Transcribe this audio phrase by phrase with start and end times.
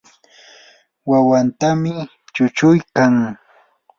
[1.09, 1.93] wawantami
[2.33, 3.13] chuchuykan.